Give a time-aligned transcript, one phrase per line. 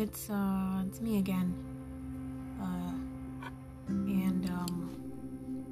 [0.00, 1.52] It's uh, it's me again.
[2.62, 2.92] Uh,
[3.88, 4.94] and um,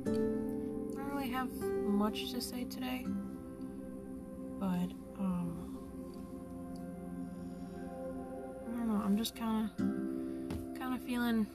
[0.04, 1.48] I don't really have
[1.84, 3.06] much to say today,
[4.58, 4.90] but
[5.20, 5.78] um,
[8.66, 9.00] I don't know.
[9.04, 11.46] I'm just kind of, kind of feeling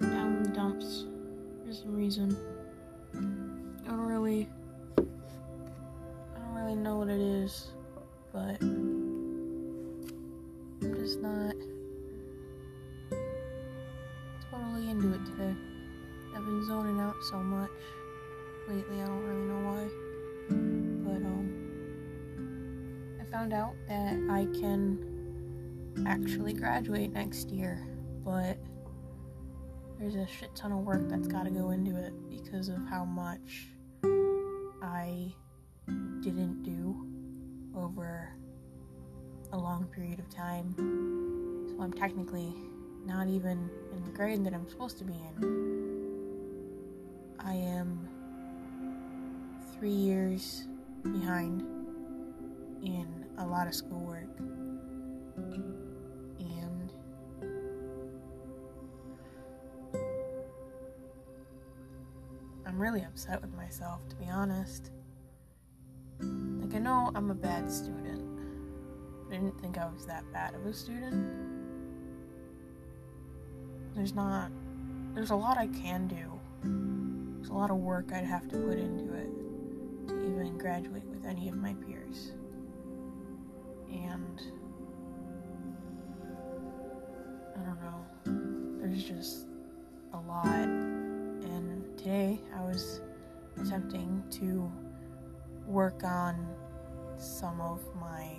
[0.00, 1.06] down in the dumps
[1.66, 2.36] for some reason.
[3.12, 4.48] I don't really,
[4.98, 5.02] I
[6.38, 7.72] don't really know what it is,
[8.32, 8.62] but.
[10.82, 11.54] I'm just not
[14.80, 15.54] totally into it today.
[16.34, 17.70] I've been zoning out so much
[18.68, 19.88] lately, I don't really know why.
[20.48, 21.48] But, um,
[23.20, 27.86] I found out that I can actually graduate next year,
[28.24, 28.58] but
[29.98, 33.68] there's a shit ton of work that's gotta go into it because of how much
[34.82, 35.34] I
[36.22, 37.06] didn't do
[37.76, 38.34] over
[39.52, 40.74] a long period of time.
[41.68, 42.54] So I'm technically
[43.10, 45.34] not even in the grade that I'm supposed to be in.
[47.40, 48.08] I am
[49.76, 50.68] three years
[51.02, 51.62] behind
[52.84, 54.28] in a lot of schoolwork.
[55.38, 56.92] And
[62.64, 64.92] I'm really upset with myself, to be honest.
[66.20, 68.22] Like, I know I'm a bad student.
[69.28, 71.49] I didn't think I was that bad of a student.
[74.00, 74.50] There's not,
[75.14, 76.40] there's a lot I can do.
[77.36, 79.28] There's a lot of work I'd have to put into it
[80.08, 82.32] to even graduate with any of my peers.
[83.92, 84.40] And
[87.54, 89.48] I don't know, there's just
[90.14, 90.46] a lot.
[90.46, 93.02] And today I was
[93.60, 94.72] attempting to
[95.66, 96.48] work on
[97.18, 98.34] some of my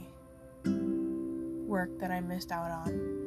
[1.68, 3.21] work that I missed out on.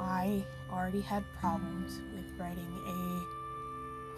[0.00, 3.40] I already had problems with writing a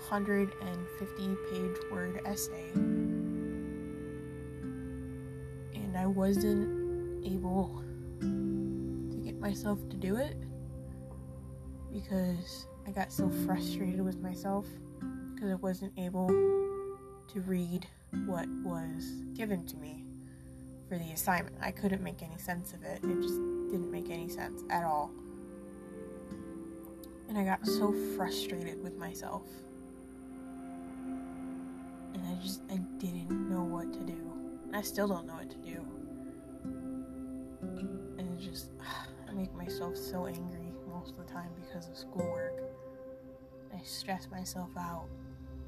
[0.08, 2.70] 150 page word essay.
[5.74, 7.82] And I wasn't able
[8.20, 10.36] to get myself to do it
[11.92, 14.66] because I got so frustrated with myself
[15.34, 17.86] because I wasn't able to read
[18.26, 20.04] what was given to me
[20.88, 21.56] for the assignment.
[21.60, 23.00] I couldn't make any sense of it.
[23.02, 23.40] It just
[23.70, 25.10] didn't make any sense at all.
[27.32, 29.44] And I got so frustrated with myself.
[32.12, 34.32] And I just I didn't know what to do.
[34.74, 35.82] I still don't know what to do.
[37.62, 38.72] And it just
[39.30, 42.60] I make myself so angry most of the time because of schoolwork.
[43.74, 45.08] I stress myself out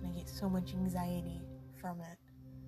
[0.02, 1.40] and I get so much anxiety
[1.80, 2.18] from it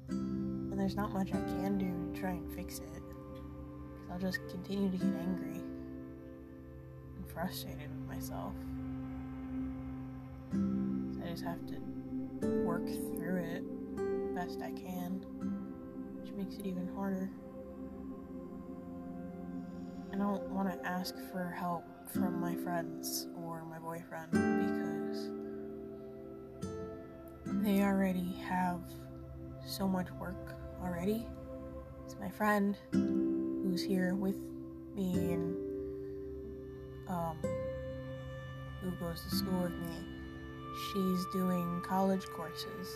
[0.09, 2.87] and there's not much I can do to try and fix it.
[2.95, 5.61] Because I'll just continue to get angry
[7.19, 8.55] and frustrated with myself.
[11.37, 11.77] Just have to
[12.65, 15.21] work through it best I can,
[16.19, 17.31] which makes it even harder.
[20.15, 25.29] I don't want to ask for help from my friends or my boyfriend because
[27.63, 28.81] they already have
[29.67, 31.27] so much work already.
[32.07, 34.39] It's my friend who's here with
[34.95, 35.55] me and
[37.11, 37.37] um,
[38.81, 40.16] who goes to school with me.
[40.93, 42.95] She's doing college courses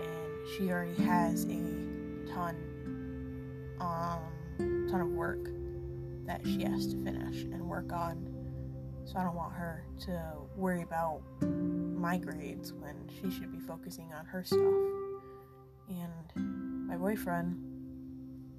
[0.00, 2.56] and she already has a ton
[3.80, 4.20] um
[4.90, 5.48] ton of work
[6.26, 8.28] that she has to finish and work on.
[9.04, 14.12] So I don't want her to worry about my grades when she should be focusing
[14.12, 14.60] on her stuff.
[15.88, 17.58] And my boyfriend,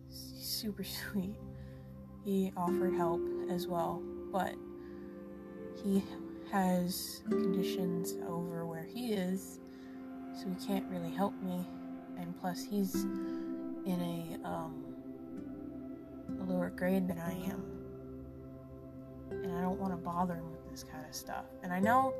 [0.09, 1.35] super sweet,
[2.23, 4.55] he offered help as well, but
[5.83, 6.03] he
[6.53, 9.59] has conditions over where he is,
[10.39, 11.67] so he can't really help me.
[12.19, 12.93] And plus, he's
[13.85, 14.85] in a um,
[16.39, 17.63] a lower grade than I am,
[19.31, 21.45] and I don't want to bother him with this kind of stuff.
[21.63, 22.13] And I know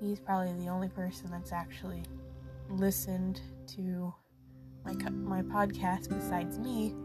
[0.00, 2.02] he's probably the only person that's actually
[2.68, 3.40] listened
[3.76, 4.12] to
[4.84, 6.96] my my podcast besides me,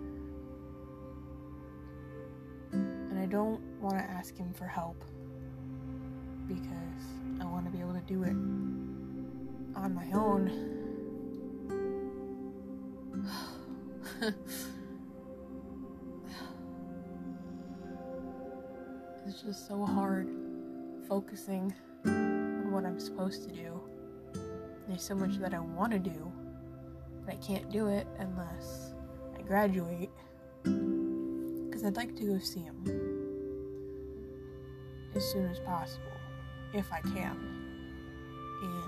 [2.71, 5.03] and I don't want to ask him for help
[6.47, 8.35] because I want to be able to do it
[9.77, 10.49] on my own.
[19.27, 20.29] it's just so hard
[21.07, 21.73] focusing
[22.05, 23.81] on what I'm supposed to do.
[24.87, 26.31] There's so much that I want to do
[27.25, 28.93] but I can't do it unless
[29.37, 30.09] I graduate.
[30.63, 32.75] Because I'd like to go see him
[35.15, 36.14] as soon as possible,
[36.75, 37.37] if I can.
[38.61, 38.83] And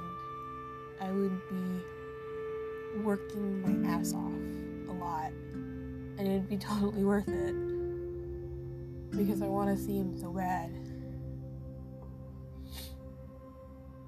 [1.00, 1.81] I would be
[3.01, 4.34] working my ass off
[4.89, 5.31] a lot,
[6.18, 7.56] and it'd be totally worth it
[9.12, 10.69] because I want to see him so bad.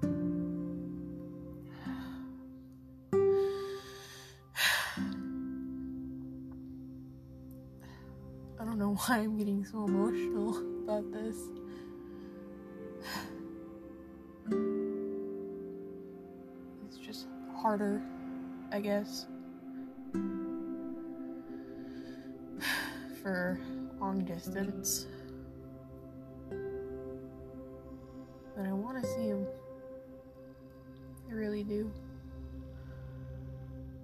[8.60, 11.36] I don't know why I'm getting so emotional about this.
[17.70, 18.02] Harder,
[18.72, 19.28] I guess,
[23.22, 23.60] for
[24.00, 25.06] long distance.
[28.56, 29.46] But I want to see him.
[31.30, 31.92] I really do.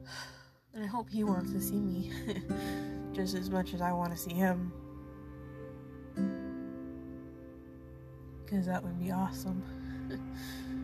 [0.73, 2.13] And I hope he wants to see me
[3.15, 4.73] just as much as I want to see him.
[8.45, 9.65] Because that would be awesome.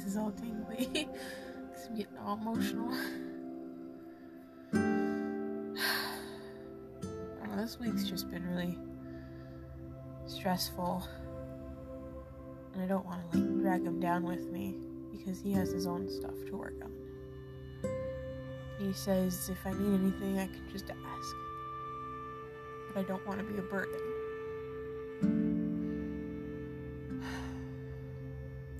[0.00, 1.08] face is all tingly.
[1.88, 2.92] I'm getting all emotional.
[7.56, 8.78] This week's just been really
[10.26, 11.06] stressful.
[12.72, 14.76] And I don't want to like drag him down with me
[15.12, 16.92] because he has his own stuff to work on.
[18.78, 21.36] He says if I need anything, I can just ask.
[22.88, 24.09] But I don't want to be a burden.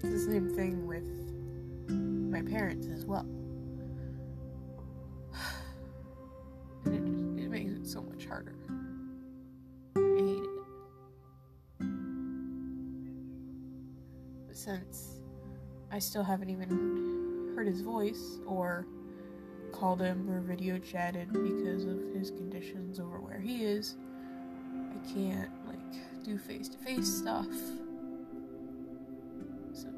[0.02, 1.04] It's the same thing with
[2.32, 3.26] my parents as well.
[6.86, 8.54] And it it makes it so much harder.
[9.96, 10.50] I hate it.
[14.46, 15.20] But since
[15.92, 18.86] I still haven't even heard his voice or
[19.72, 23.96] called him or video chatted because of his conditions over where he is,
[24.74, 27.46] I can't like do face to face stuff.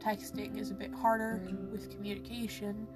[0.03, 1.71] Texting is a bit harder mm-hmm.
[1.71, 2.89] with communication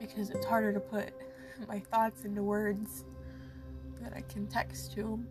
[0.00, 1.12] because it's harder to put
[1.68, 3.04] my thoughts into words
[4.00, 5.26] that I can text to him.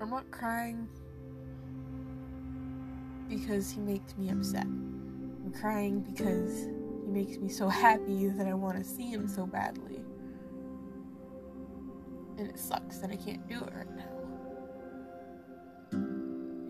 [0.00, 0.86] I'm not crying
[3.28, 4.66] because he makes me upset.
[4.66, 6.68] I'm crying because
[7.04, 10.03] he makes me so happy that I want to see him so badly.
[12.36, 14.10] And it sucks that I can't do it right now.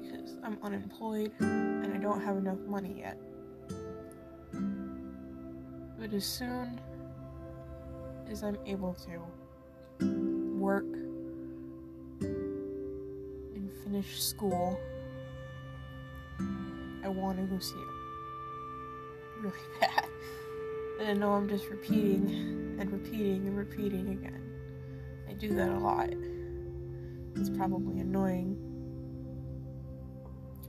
[0.03, 3.19] Because I'm unemployed and I don't have enough money yet.
[5.99, 6.81] But as soon
[8.31, 9.23] as I'm able to
[10.59, 10.85] work
[12.21, 14.79] and finish school,
[17.03, 17.89] I want to go see him.
[19.41, 20.09] Really bad.
[21.01, 24.44] And I know I'm just repeating and repeating and repeating again.
[25.35, 26.11] I do that a lot.
[27.35, 28.57] It's probably annoying.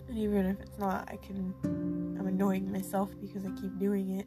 [0.08, 1.54] And even if it's not, I can.
[1.63, 4.25] I'm annoying myself because I keep doing it.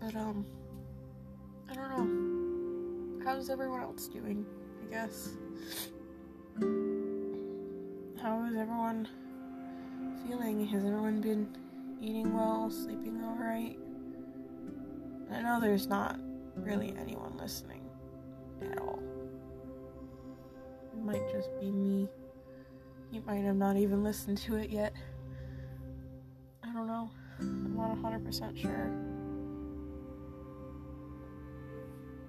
[0.00, 0.44] But, um.
[1.70, 3.24] I don't know.
[3.24, 4.44] How's everyone else doing?
[4.82, 5.28] I guess.
[8.20, 9.06] How is everyone
[10.26, 10.66] feeling?
[10.66, 11.56] Has everyone been
[12.00, 13.78] eating well, sleeping alright?
[15.34, 16.18] I know there's not
[16.54, 17.82] really anyone listening
[18.62, 19.02] at all.
[20.92, 22.08] It might just be me.
[23.10, 24.94] You might have not even listened to it yet.
[26.62, 27.10] I don't know.
[27.40, 28.90] I'm not 100% sure.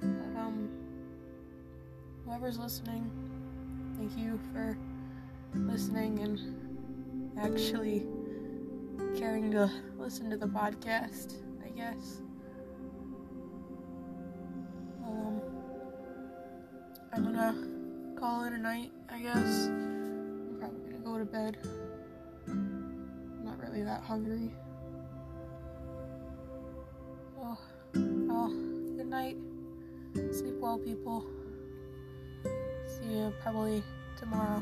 [0.01, 0.69] But, um,
[2.25, 3.09] whoever's listening,
[3.97, 4.77] thank you for
[5.53, 8.07] listening and actually
[9.15, 12.21] caring to listen to the podcast, I guess.
[17.15, 17.55] I'm gonna
[18.19, 19.67] call it a night, I guess.
[19.67, 21.57] I'm probably gonna go to bed.
[22.45, 24.53] I'm not really that hungry.
[27.39, 27.57] Oh,
[27.93, 28.49] well,
[28.97, 29.37] good night.
[30.33, 31.25] Sleep well, people.
[32.85, 33.81] See you probably
[34.19, 34.61] tomorrow.